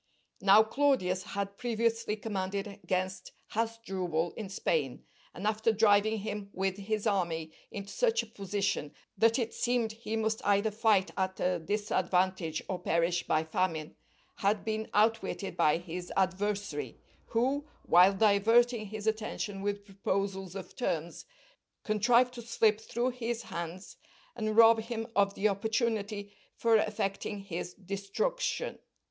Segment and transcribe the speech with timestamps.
[0.41, 7.05] Now Claudius had previously commanded against Hasdrubal in Spain, and after driving him with his
[7.05, 12.63] army into such a position that it seemed he must either fight at a disadvantage
[12.67, 13.95] or perish by famine,
[14.37, 16.97] had been outwitted by his adversary,
[17.27, 21.25] who, while diverting his attention with proposals of terms,
[21.83, 23.97] contrived to slip through his hands
[24.35, 28.79] and rob him of the opportunity for effecting his destruction.